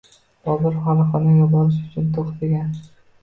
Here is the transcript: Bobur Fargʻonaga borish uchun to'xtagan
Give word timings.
Bobur 0.47 0.77
Fargʻonaga 0.85 1.45
borish 1.53 1.77
uchun 1.91 2.09
to'xtagan 2.17 2.73